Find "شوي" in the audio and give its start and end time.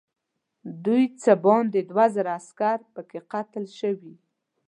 3.79-4.15